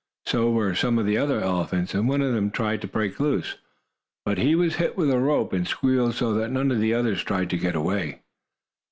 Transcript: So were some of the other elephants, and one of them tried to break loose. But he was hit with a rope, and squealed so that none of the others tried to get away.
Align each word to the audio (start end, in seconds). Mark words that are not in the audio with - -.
So 0.25 0.49
were 0.49 0.73
some 0.73 0.97
of 0.97 1.05
the 1.05 1.19
other 1.19 1.39
elephants, 1.41 1.93
and 1.93 2.09
one 2.09 2.23
of 2.23 2.33
them 2.33 2.49
tried 2.49 2.81
to 2.81 2.87
break 2.87 3.19
loose. 3.19 3.57
But 4.25 4.39
he 4.39 4.55
was 4.55 4.77
hit 4.77 4.97
with 4.97 5.11
a 5.11 5.19
rope, 5.19 5.53
and 5.53 5.67
squealed 5.67 6.15
so 6.15 6.33
that 6.33 6.49
none 6.49 6.71
of 6.71 6.79
the 6.79 6.91
others 6.95 7.23
tried 7.23 7.51
to 7.51 7.57
get 7.59 7.75
away. 7.75 8.23